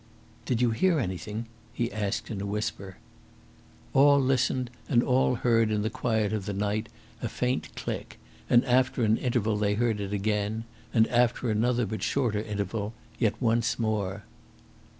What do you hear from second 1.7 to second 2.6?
he asked in a